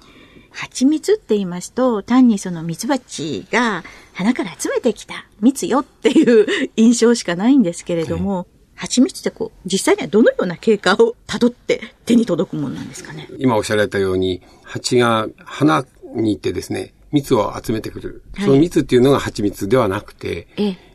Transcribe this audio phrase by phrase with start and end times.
[0.50, 13.28] 蜂蜜って言いますと、単にその蜜蜂が花から集めてきた蜜よっていう印象しかないんですけれども、蜂蜜ってこう、実際にはどのような経過をたどって手に届くものなんですかね？
[13.38, 18.24] 今おっしゃられたように、蜂が花に行ってですね、蜜を集めてくる。
[18.34, 20.48] はい、その蜜っていうのが蜂蜜ではなくて、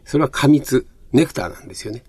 [0.04, 2.04] それは果蜜、ネクターなんですよね。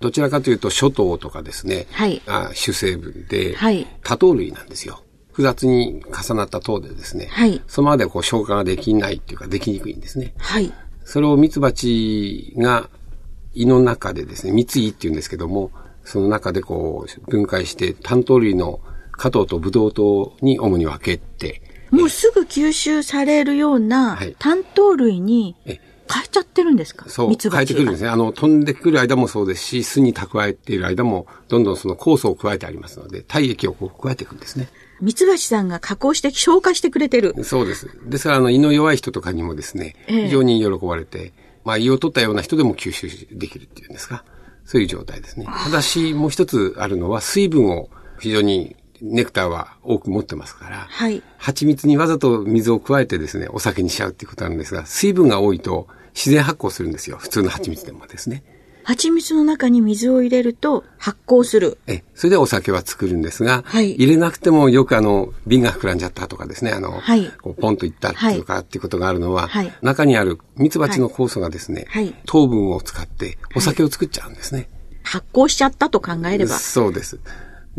[0.00, 5.02] どちらかというと、諸糖とかですね、はい、あ主成分で、はい、多糖類なんですよ。
[5.28, 10.34] 複雑に重なった糖でですね、はい、そのまでこう消化ができないっていうか、できにくいんですね。
[10.38, 10.72] はい、
[11.04, 12.88] それを蜜蜂が
[13.54, 15.70] 胃の中でですね、蜜胃っていうんですけども、
[16.04, 18.80] その中でこう分解して単糖類の
[19.12, 25.56] 加糖とブドウ糖に主に分けて、もうすぐ吸収されるような単糖類に
[26.12, 27.08] 変えちゃってるんですか？
[27.08, 28.08] そう、変えてくるんですね。
[28.08, 34.68] あの、飛んでくる間もそうですし、巣に蓄えている間も、どんどんその酵素を加えてありますので、体液をこう加えていくんですね。
[35.00, 37.34] ミツバチさんが加工して消化してくれてる。
[37.44, 37.88] そうです。
[38.04, 41.32] ですから、あの、胃の弱い人とかにもですね、非常に喜ばれて、
[41.64, 44.24] まあ、胃を取ったような人でも吸収できるっていうんですか？
[44.64, 45.46] そういう状態ですね。
[45.46, 47.88] ただし、もう一つあるのは、水分を
[48.18, 51.22] 非常にネクターは多く持ってますから、はい。
[51.38, 55.88] 蜂蜜にわざと水を加えてですね、お酒にしちゃうっていうことなんですが、水分が多いと
[56.20, 57.16] 自然発酵するんですよ。
[57.16, 58.42] 普通の蜂蜜でもですね。
[58.84, 61.78] 蜂蜜の中に水を入れると発酵する。
[61.86, 74.68] え、それでお酒は作るんですが、はい、入れなくてもよくあの、瓶が膨らんじゃったとかですね、あの、はい、こうポンといったとかっていうことがあるのは、はい、中にある蜜蜂の酵素がですね、はい、糖分を使ってお酒を作っちゃうんですね。
[75.02, 76.58] 発酵しちゃったと考えれば。
[76.58, 77.18] そうです。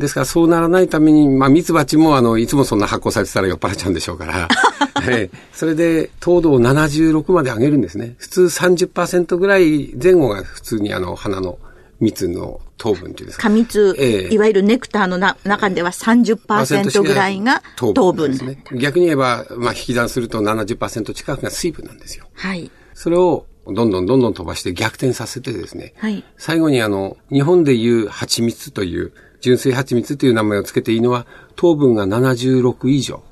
[0.01, 4.47] ですからそうならないために、まあ、蜜蜂もあの、いつもそんな発酵されてたら酔っ払っちゃうんでしょうから、
[5.07, 8.15] えそれで糖度を76まで上げるんですね。
[8.17, 11.57] 普通30%ぐらい前後が普通にあの、花の
[11.99, 13.43] 蜜の糖分っていうんですか。
[13.43, 18.63] 果蜜、えー、いわゆるネクターのな中では30%ぐらいが糖分ですね。
[18.73, 22.25] 逆に言えば、まあ、引き算すると70%近くが水分なんですよ。
[22.33, 22.71] はい。
[22.95, 25.93] それをどんどんどんどん飛ばして逆転させてですね。
[25.97, 26.23] はい。
[26.37, 31.25] 最後にあの、日本でいう蜂蜜という、純粋蜂蜜という名前を付けていいのは、
[31.55, 33.23] 糖分が76以上。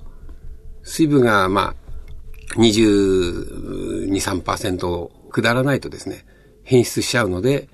[0.83, 1.75] 水分が、ま
[2.55, 6.25] あ、22、3%下らないとですね、
[6.63, 7.69] 変質しちゃうので、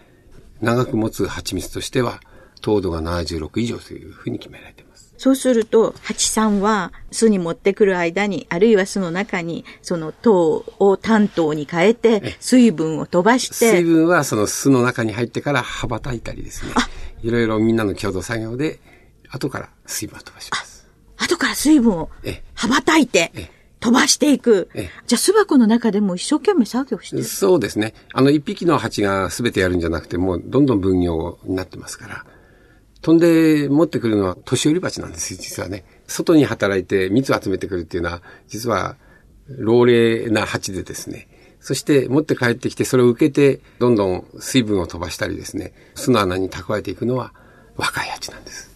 [0.61, 2.19] 長く持つ蜂蜜としては、
[2.61, 4.84] 糖度が76以上というふうに決められています。
[5.25, 13.71] そうすると、蜂さんは巣に持ってくる間に、あるいは巣の中に、その糖を担当に変えて、水分を飛ばして。
[13.71, 16.73] 水分はその巣の中に入ってから羽ばたいたりですね。
[17.23, 18.79] いろいろみんなの共同作業で、
[19.31, 20.87] 後から水分を飛ばします。
[21.17, 22.11] 後から水分を
[22.53, 23.31] 羽ばたいて、
[23.79, 24.69] 飛ばしていく。
[25.07, 27.95] じゃあ巣箱の中でも一生懸命作業してるそうですね。
[28.13, 32.25] あの、一匹の蜂が全てやるんじゃなくて、もうどんどん分業になってますから。
[33.05, 35.85] 飛んで持ってくるのは年寄り蜂なんですよ、実はね。
[36.07, 38.95] 外に働いて蜜を集めてくるっていうのは、実は
[39.47, 41.27] 老齢な蜂でですね。
[41.59, 47.31] そして持って帰ってきてそれを受けてどんどん水分を飛ばしたりですね、巣の穴に蓄えていくのは
[47.75, 48.75] 若い蜂なんです。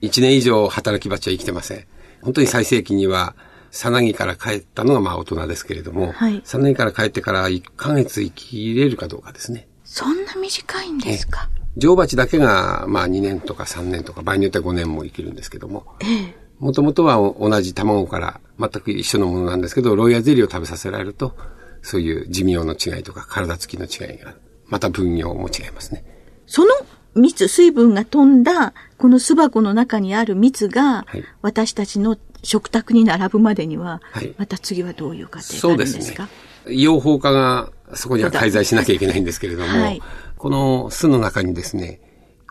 [0.00, 1.86] 一年以上働き蜂は生きてません。
[2.22, 3.36] 本当に最盛期には、
[3.70, 9.68] さなぎから帰ったのがまあ大人ですけれども、はい、さなぎから帰ってから1ヶ月生きれるかどうかですね。
[9.84, 11.48] そんな短いんですか？
[11.78, 21.36] 女王蜂だけがまあ2年とか3年とか場合によっては5年も生きるんですけども、ええ、もともとは同じ卵から全く一緒のものなんですけど、ロイヤルゼリーを食べさせられると、
[21.82, 24.34] そういう寿命の違いとか体つきの違いが、
[24.66, 26.04] また分量も違いますね。
[26.46, 26.74] その
[27.14, 36.26] 蜜、水分が飛んだ、この巣箱の中にある蜜が、はい、私たちの食卓に並ぶまでには、はい、また次はどういう過程があるんですか？
[36.26, 36.32] そ
[36.64, 36.76] うですね。
[36.76, 40.02] 養蜂家がそこには滞在しなきゃいけないんですけれども、はい、
[40.36, 42.00] この巣の中にですね、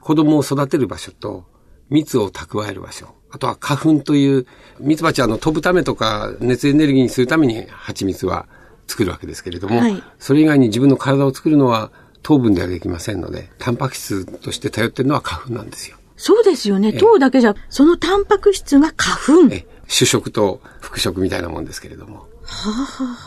[0.02, 1.46] 子供を育てる場所と
[1.90, 4.46] 蜜を蓄える場所、あとは花粉という、
[4.80, 8.48] 蜜蜂はの飛ぶためとか熱エネルギーにするために蜂蜜は
[8.88, 11.92] 作るわけですけれども、はい、それ以外に自分の体を作るのは
[12.24, 15.98] 糖分ではできませんので、タンパク質として頼ってるのは花粉なんですよ。
[16.16, 16.94] そうですよね。
[16.94, 19.56] 糖だけじゃ、そのタンパク質が花粉。
[19.88, 22.27] 主食と副食みたいなもんですけれども。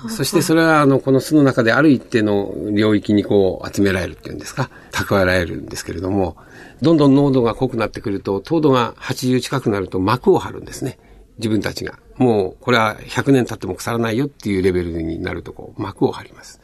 [0.09, 6.37] そしてそれは、あの、この巣の中である一定の領域にこう集められるっていうんですか、蓄えられるんですけれども、
[6.81, 10.99] どんどん濃度が濃くなってくると、糖度が80近くなると膜を張るんですね。
[11.39, 11.99] 自分たちが。
[12.17, 16.61] もう、これは100年経っても腐らないよっていうレベルになると、こう、膜を張ります。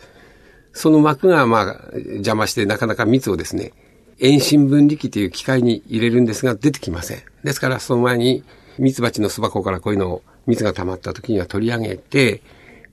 [0.72, 3.72] その膜が、まあ、邪魔してなかなか蜜をですね、
[4.18, 7.22] 遠心分離器という機械に入れるんですが、出てきません。
[7.44, 8.44] ですから、その前に、
[8.78, 12.42] 蜜蜂の巣箱からこういうのを、蜜が溜まった時には取り上げて、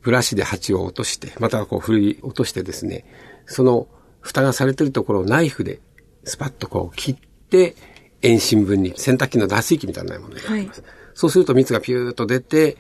[0.02, 3.06] ブラシで蜂を落として、またはこう振り落としてですね、
[3.46, 3.88] その
[4.20, 5.80] 蓋がされてるところをナイフで
[6.24, 7.16] スパッとこう切っ
[7.50, 7.76] て、
[8.22, 10.82] 遠心分離、洗濯機の脱水機みたいなものになります。
[10.82, 12.78] はい、そうすると蜜がピューッと出て、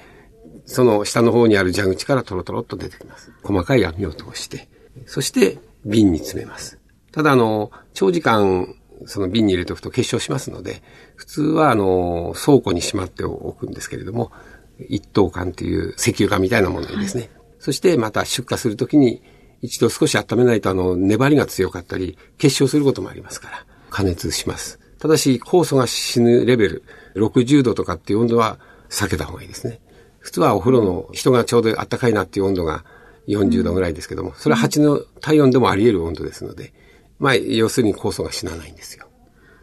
[0.65, 3.31] その下の方にある蛇口からトロトロっと出てきます。
[3.43, 4.69] 細かい網を通して、
[5.05, 6.79] そして瓶に詰めます。
[7.11, 8.75] ただあの、長時間
[9.05, 10.81] その瓶に入れておくと結晶しますので、
[11.15, 14.31] 普通はあの、倉庫にしまっておくんですけれども、
[14.79, 19.21] 一等間という石油缶みたいなものにですね、はい、そしてまた出荷するときに
[19.63, 24.77] 一度少し温めないとあの、粘りが強かったり、結晶することもありますから、加熱します。
[24.99, 26.83] ただし、酵素が死ぬレベル、
[27.15, 28.59] 60度とかっていう温度は
[28.89, 29.79] 避けた方がいいですね。
[30.19, 32.83] 普通はお風呂の人がちょうど暖かいなっていう温度が
[33.27, 36.73] 40度ぐらいですけども、それは蜂の体温でもあり得る温度ですので、
[37.19, 39.07] まあ、要するに酵素が死なないんですよ。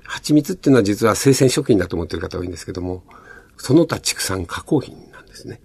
[0.05, 3.05] 蜂蜜っていうのは実は生鮮食品だと思ってる方多いんですけども、
[3.61, 5.61] その他畜産加工品なんですね。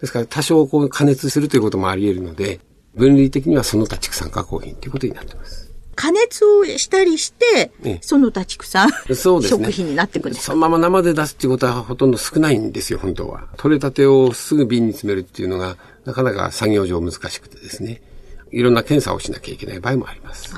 [0.00, 2.60] ですから多少こう加熱するということもあり得るので、
[2.94, 5.70] 分類的にはその他畜産加工品ということになっています。
[5.94, 13.48] 加熱をしたりして、その他畜産、そうですね、食品になってくるんですそのまま生で出すっていうことはほとんど少ないんですよ、本当は。
[13.58, 18.00] 取れたてをすぐ瓶に詰めるっていうのが、なかなか作業上難しくてですね、
[18.50, 20.54] いろんな検査をしなきゃいけない場合もあります。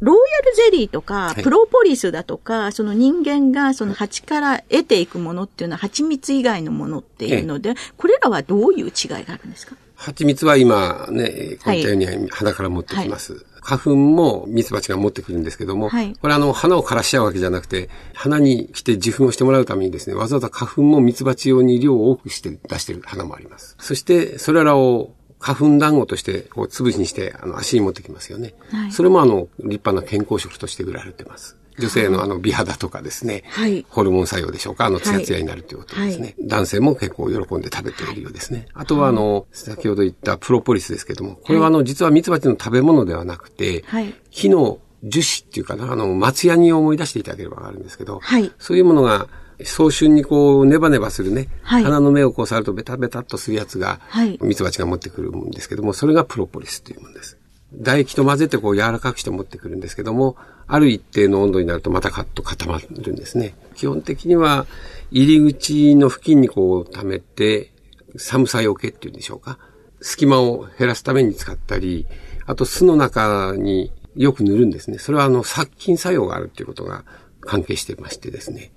[0.00, 8.90] ローヤルゼリーとか、プロポリスだとか、はい、その人間がその蜂から得ていくものっていうのは蜂蜜以外のものっていうので、これらはどういう違い
[9.24, 9.76] があるんですか？
[9.96, 13.32] 蜂蜜は今ね、こういったように鼻から持ってきます。
[13.32, 23.74] はい、花粉も蜜蜂が持ってくるんですけども、はい、これあの、花を枯らしちゃうわけじゃなくて、花に来て受粉をしてもらうためにですね、わざわざ花粉も蜜蜂用に量を多くして出してる花もあります。
[23.80, 28.54] そして、それらを花粉団子として、こう、粒にして、あの、足に持ってきますよね。
[28.70, 31.56] はい、それもあの、立派な健康食として売られてます。
[31.78, 38.66] 女性のあの美肌とかですね、はい、ホルモン作用でしょうか、あのツヤツヤになるということですね、はい、男性も結構喜んで食べているようですね。
[38.74, 43.84] あとはあの、先ほど言ったプロポリスですけども、これはあの、実は蜜蜂の食べ物ではなくて、
[44.30, 48.20] 木の樹脂っていうかな、あの、松ヤニを思い出していただければわかるんですけど、
[48.58, 49.28] そういうものが
[49.64, 57.38] 早春にこう、ネバネバするね、はい、花の芽をこう触るとベタベタっとするやつが、はい、蜜蜂が持ってくるんですけども、それがプロポリスというものです。
[57.76, 63.54] 唾液と混ぜてこう柔らかくして持ってくるんですけども、ある一定の温度になるとまたカッと固まるんですね。
[63.74, 64.66] 基本的には
[65.10, 67.72] 入り口の付近にこう溜めて、
[68.16, 69.58] 寒さよけっていうんでしょうか。
[70.00, 72.06] 隙間を減らすために使ったり、
[72.46, 74.98] あと巣の中によく塗るんですね。
[74.98, 77.04] それはあの殺菌作用があるっていうことが
[77.40, 78.72] 関係してましてですね。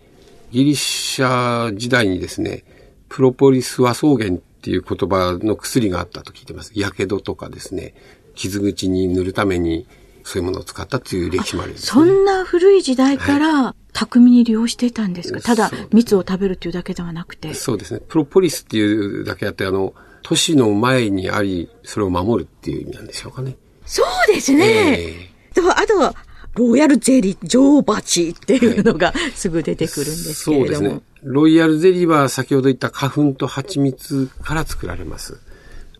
[0.51, 2.63] ギリシャ時代にですね、
[3.09, 6.71] プロポリス和草原っていう言葉の薬があったと聞いてます。
[6.75, 7.93] やけどとかですね、
[8.35, 9.87] 傷口に塗るために
[10.23, 17.53] そういうものを使ったという歴史もあります、ね、そんな古い時代から、巧みに利用していたんですか、はい、ただ蜜を食べるというだけではなくて。
[17.53, 18.01] そうですね。
[18.07, 23.57] プロポリスっていうだけあって、あの、都市の前にあり、それを守るっていう意味なんでしょうかね。
[23.85, 24.65] そうですね。
[24.65, 26.15] えー、あとは、
[26.55, 31.01] ロイヤルゼリー、女王蜂っていうのがすぐ出てくるんですけれども、はい、そうですね。
[31.23, 35.39] ロイヤルゼリーは先ほど言った花粉と蜂蜜から作られます。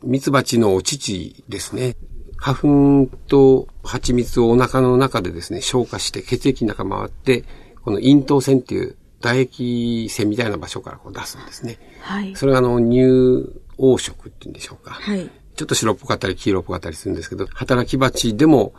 [0.04, 1.96] 蜜蜂のお乳ですね。
[2.36, 2.58] 花
[3.06, 7.44] 粉と蜂蜜をお腹の中でですね、消化して血液の中回って、
[7.84, 11.78] この咽頭腺っていう唾液腺みたいな場所からこう出すんですね。
[12.02, 12.36] はい。
[12.36, 14.92] それがあの乳黄色っていうんでしょうか。
[14.92, 15.30] はい。
[15.56, 18.74] ちょっと白っぽかったり黄色っぽかったりするんですけど、働き蜂でも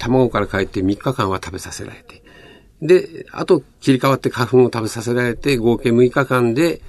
[0.00, 2.22] 卵から帰って3日間は食べさせられて、
[2.82, 6.80] で、あと切り替わって花粉を食べさせられて合計6日間で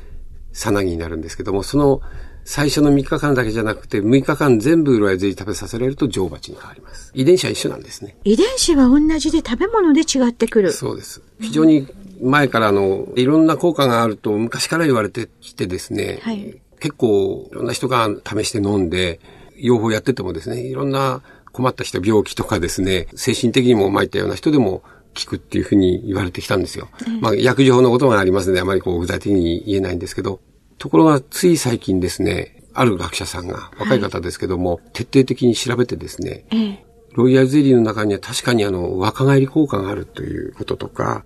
[0.53, 2.01] さなぎになるんですけども、その
[2.43, 7.11] 最初の3日間だけじゃなくて、6日間全部ロイヤルゼリー食べさせられると女王蜂に変わります。
[7.13, 8.15] 遺伝子は一緒なんですね。
[8.23, 10.71] 遺伝子は同じで食べ物で違ってくる。
[10.71, 11.21] そうです。
[11.39, 11.87] 非常に
[12.21, 19.19] 前からあの、いろんな効果があると昔から言われてきてですね、はい、結構いろんな人が試して飲んで、
[19.57, 24.83] 養蜂やっててもですね、いろんな困った人、病気とかですね、精神的にも参ったような人でも
[25.15, 26.89] 効くっていうふうに言われてきたんですよ。
[27.19, 30.39] まあ、薬事法のことがありますので、あまりこう具体的に言えないんですけど、
[30.77, 41.25] ところがつい最近ですね、ある学者さんが、若い方ですけども、はい、徹底的に調べてですね、ええ、ロイヤルゼリーの中には確かにあの、若返り効果があるということとか、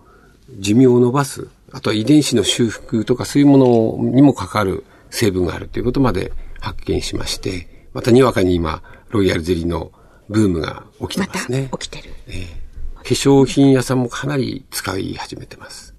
[0.60, 9.92] 寿命を伸ばす、あとは遺伝子の修復とかそういうものにも関わる成分があるということまで発見しまして、またにわかに今、ロイヤルゼリーの
[10.30, 11.70] ブームが起きてますね。
[11.72, 12.14] ま、起きてる。
[12.28, 15.96] えー、化粧品屋さんもかなり使い始めてます。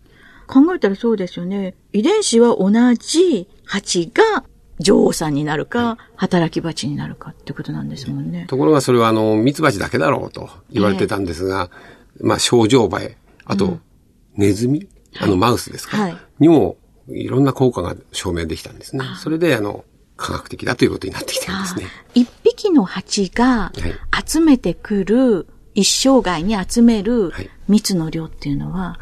[0.46, 1.74] 考えたらそうですよね。
[1.92, 4.44] 遺伝子は同じ蜂が
[4.78, 8.46] 女王さんになるか、働き蜂になるかってことなんですもんね。
[8.48, 11.70] ところがそれはあの、蜜蜂だけだろうと言われてたんですが、
[12.18, 13.78] えー、まあ、症状映え、あと、
[14.34, 16.76] ネズミ、あの、マウスですか、はい、にも、
[17.08, 19.04] いろんな効果が証明できたんですね。
[19.18, 19.84] それで、あの、
[20.26, 21.86] 科学的だということになってきてるんですね。
[22.14, 23.72] 一匹の蜂が
[24.26, 27.32] 集めてくる、一生涯に集める
[27.68, 28.98] 蜜の量っていうのは、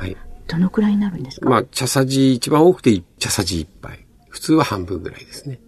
[0.49, 4.05] どのくらいになるんですか、まあ、茶さじ、一番多くて茶さじ一杯。
[4.29, 5.61] 普通は半分ぐらいですね。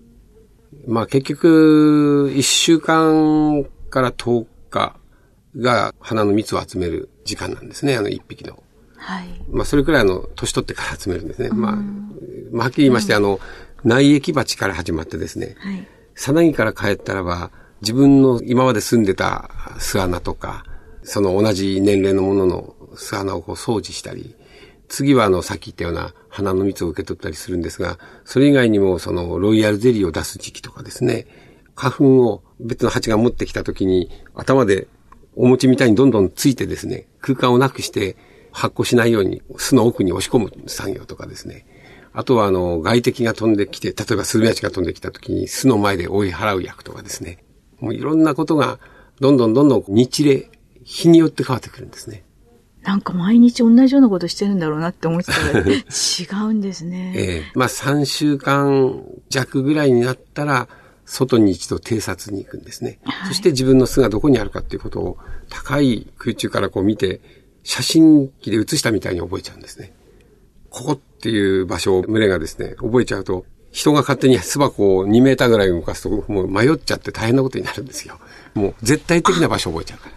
[0.86, 4.96] まあ結局、1週間から10日
[5.56, 8.62] が花の蜜を集める時間なんですね、あの1匹の。
[8.96, 9.28] はい。
[9.50, 11.48] まあそれくらいの年取ってから集めるんですね。
[11.50, 11.76] まあ、
[12.52, 13.40] まあ、はっきり言いまして、あの、
[13.86, 15.86] 内液鉢から始まってですね、はい。
[16.16, 17.52] さなぎから帰ったらば、
[17.82, 20.64] 自分の今まで住んでた巣穴とか、
[21.04, 24.34] その同じ年齢のものの巣穴をこう掃除したり、
[24.88, 31.26] 次はあの、さっき言ったような花の蜜を受け取ったりするんですが、それ以外にもその、ロイヤルゼリーを出す時期とかですね、
[31.76, 34.88] 花粉を別の蜂が持ってきた時に、頭で
[35.36, 38.16] お餅みたいにどんどんついてですね、空間をなくして
[38.50, 41.66] 発酵しないように巣の奥に押し込む作業とかですね。
[42.18, 47.44] あとはあの、外敵が飛んできて、例えばスズメバチが飛んできた時に巣の前で追い払う役とかですね。
[47.78, 48.78] もういろんなことが、
[49.20, 50.50] どんどんどんどん日例、
[50.82, 52.24] 日によって変わってくるんですね。
[52.84, 57.12] なんか毎日同じようなことしてるんだろうなって思ってたら違うんですね。
[57.14, 60.68] ええー、まあ3週間弱ぐらいになったら、
[61.04, 62.98] 外に一度偵察に行くんですね。
[63.04, 65.18] はい、そして自分の巣がどこにあるかっていうことを
[65.50, 67.20] 高い空中からこう見て、
[67.62, 69.92] 写真機で写したみたいに覚えちゃうんですね。
[70.76, 78.18] ここっていう場所を群れがですね、覚えちゃうと、人が勝手に巣箱を2メーターぐらい動かすと、もう迷っちゃって大変なことになるんですよ。
[78.52, 80.12] もう絶対的な場所を覚えちゃうから。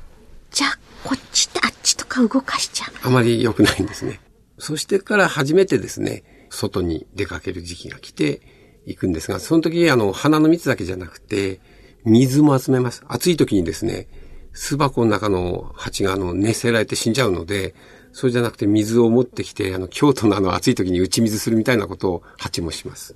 [0.52, 3.08] じゃあ、こっちとあっちとか動かしちゃう。
[3.08, 4.20] あまり良くないんですね。
[4.58, 8.42] そしてから初めてですね、外に出かける時期が来て
[8.86, 11.62] 行くんですが、その時、あの、花の蜜だけじゃなくて、
[12.04, 13.06] 水も集めます。
[13.08, 14.10] 暑い時にですね、
[14.52, 17.74] 巣箱の中の蜂があの熱せられて死んじゃうので、
[18.12, 23.16] それじゃなくて水を持ってきて、あの、京都のあの暑い時に打ち水するみたいなことを蜂もします。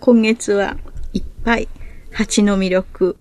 [0.00, 0.76] 今月は
[1.12, 1.68] いっぱい
[2.12, 3.16] 蜂の魅力、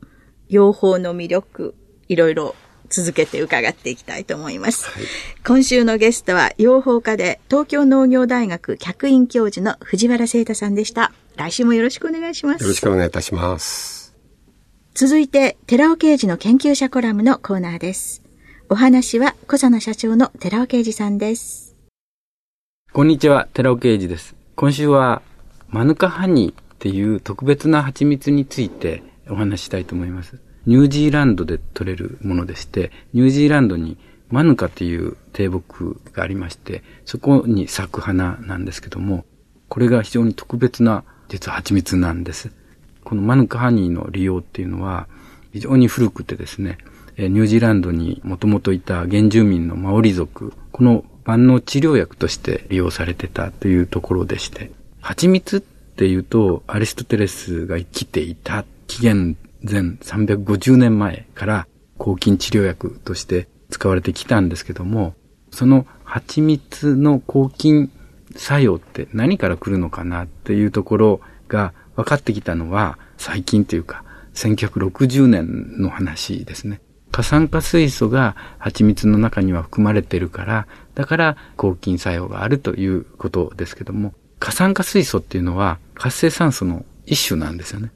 [0.49, 1.75] 養蜂の魅力、
[2.07, 2.55] いろいろ
[2.89, 4.89] 続けて伺っていきたいと思います。
[4.89, 5.03] はい、
[5.45, 11.11] 今週のゲストは、養蜂家で東京農業大学客員教授の藤原聖太さんでした。
[11.35, 12.61] 来週もよろしくお願いします。
[12.61, 14.15] よろしくお願いいたします。
[14.93, 18.24] 続いて、寺尾刑事の研究者コラムのコーナーです。
[18.67, 21.75] お話は、小佐野社長の寺尾刑事さんです。
[22.91, 24.35] こんにちは、寺尾刑事です。
[24.55, 25.21] 今週は、
[25.69, 30.39] マヌカハニーっていう特別な蜂蜜についてお話したいと思います。
[30.65, 33.97] ニュージーランドで取れるものでして、ニュージーランドに
[34.31, 39.25] マヌカという低木がありまして、そこに咲く花なんですけども、
[39.69, 42.49] これが非常に特別な実は蜂蜜なんです。
[43.03, 45.07] このマヌカハニーの利用っていうのは
[45.53, 46.79] 非常に古くてですね、
[47.17, 61.67] ニュージーランドにもともといた原住民のマオリ族、この万能治療薬として利用されてたというところでして、蜂蜜っていうとアリストテレスが生きていた紀元前350年前から
[61.97, 65.15] 抗菌治療薬として使われてきたんですけども、
[65.51, 67.91] その蜂蜜の抗菌
[68.35, 74.03] 作用って何から来るのかなっていうところが分かってきたのは最近というか
[74.33, 76.81] 1960年の話ですね。
[77.15, 87.89] 過酸化水素が蜂蜜の中には含まれてるから、だから抗菌作用があるということですけども、過酸化水素っていうのは活性酸素の一種なんですよね。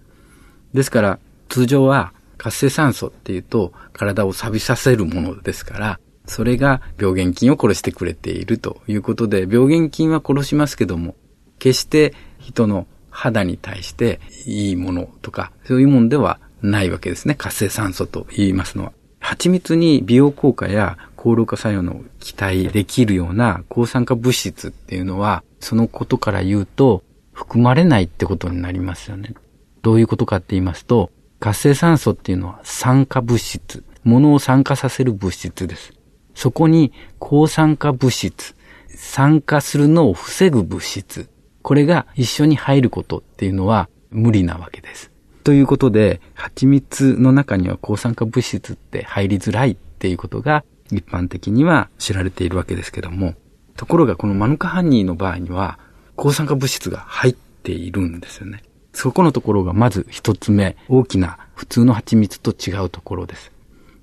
[0.74, 11.18] ですから通常は活性酸素っていうと体を錆びさせるものですから、それが病原菌を殺してくれているということで、病原菌は殺しますけども、
[11.58, 17.36] 決して人の肌に対していいものとか、そういうものではないわけですね。
[17.36, 18.94] 活性酸素と言いますのは。
[19.30, 29.36] 蜂蜜に美容効果や高老化作用の期待できるような抗酸化物質っていうのは、そのことから言うと、含まれないってことになりますよね。
[29.84, 35.94] どういうことかって言いますと、活性酸素っていうのは酸化物質、物を酸化させる物質です。
[36.34, 38.56] そこに抗酸化物質、
[38.88, 41.30] 酸化するのを防ぐ物質、
[41.62, 45.12] これが一緒に入ることっていうのは無理なわけです。
[45.50, 53.34] ということで、蜂蜜の中には抗酸化物質って入りづらいっていうことが一般的には知られているわけですけども、
[53.76, 55.80] ところがこのマヌカハニーの場合には
[56.16, 58.62] 抗酸化物質が入っているんですよね。
[58.94, 63.52] そこのところがまず一つ目、大きな普通の蜂蜜と違うところです。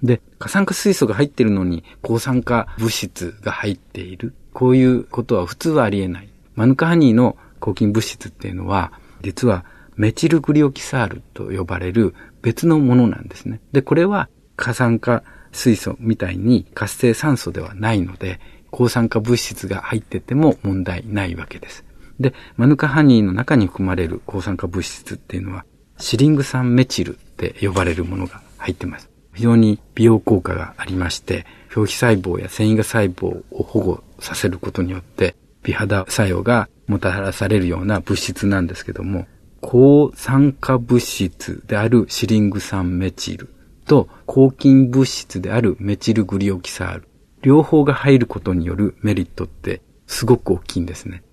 [0.02, 4.34] で、過酸化水素が入ってるのに抗酸化物質が入っている。
[4.52, 6.28] こういうことは普通はありえない。
[6.56, 8.90] マヌカハニーの抗菌物質っていうのは、
[9.22, 9.64] 実は
[9.96, 13.60] メチルグリオキサールと呼ばれる別のものなんですね。
[13.72, 15.22] で、これは過酸化
[15.52, 21.84] 水素みたいに活性酸素ではないので、抗酸化物質が入ってても問題ないわけです。
[22.20, 25.64] で、マヌカハニーの中に含まれる抗酸化物質っていうのは、
[25.98, 29.08] シリング酸メチルって呼ばれるものが入ってます。
[29.34, 39.26] 非常に美容効果がありまして、表皮細胞や繊維が細胞を保護させることによって、美肌作用がもたらされるような物質なんですけども、
[39.66, 43.52] 抗酸化物質であるシリング酸メチル
[43.84, 47.08] と抗菌物質であるメチルグリオキサール、
[47.42, 51.24] 両方が入ることによるメリットってすごく大きいんですね。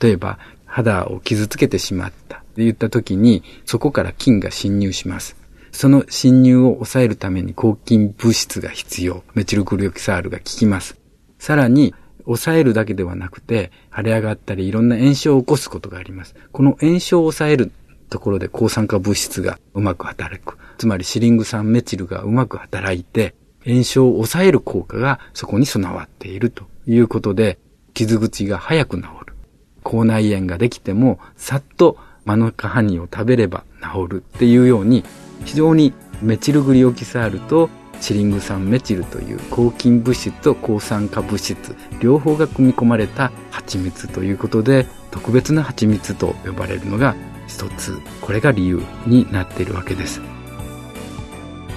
[0.00, 5.36] 例えば、肌を傷つけてしまったって言った時に、そこから菌が侵入します。
[5.72, 9.24] その侵入を抑えるために抗菌物質が必要。
[9.34, 10.96] メチルグリオキサールが効きます。
[11.40, 11.92] さらに、
[12.24, 16.36] 抑えるだけではなくて、腫れ上がったりいろんな炎症を起こすことがあります。
[16.52, 17.72] この炎症を抑える
[18.10, 20.58] ところで抗酸化物質がうまく働く。
[20.76, 23.34] つまりシリング酸メチルがうまく働いて、
[23.64, 27.58] 炎症を抑える効果がそこに備わっているということで、
[27.94, 29.34] 傷口が早く治る。
[29.82, 35.04] 口内炎ができても、さっとマヌカハニを食べれば治るっていうように、
[35.44, 47.14] 非常にメチルグリオキサールとシリング酸メチルという抗菌物質と抗酸化物質両方が組み込まれた蜂蜜ということで特別な蜂蜜と呼ばれるのが
[47.50, 50.22] 一つこれが理由になっているわけです。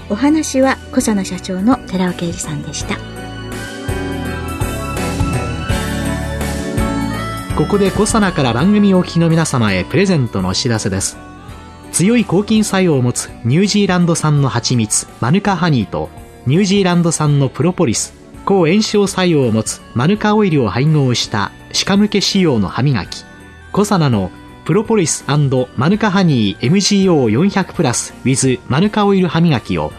[0.09, 2.95] お話は小佐野社長の寺尾啓二さんでした。
[7.57, 11.17] ここで小佐奈から番組お聞きの皆様へプレゼントのお知らせです。
[11.91, 16.09] 強い抗菌作用を持つニュージーランド産の蜂蜜マヌカハニーと
[16.47, 18.13] ニュージーランド産のプロポリス
[18.45, 23.23] 抗炎症作用を持つマヌカオイルを配合した歯科向け仕様の歯磨き
[23.71, 24.31] コサナの
[24.65, 29.91] プロポリスマヌカハニー MGO400 プラス with マヌカオイル歯磨きを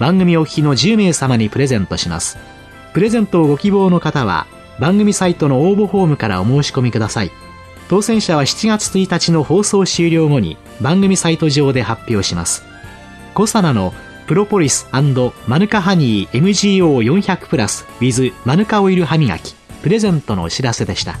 [0.00, 2.36] 番組お聞きの10名様にプレゼントします。
[2.94, 4.48] プレゼントをご希望の方は
[4.80, 7.30] 番組サイトの応募フォームからお申し込みください。
[7.88, 12.64] 当選者は7月1日の放送終了後に番組サイト上で発表します。
[13.34, 13.94] コサナの
[14.26, 21.20] プロポリスマヌカハニー MGO400 プラス with マヌカオイル歯磨きプレゼントのお知らせでした。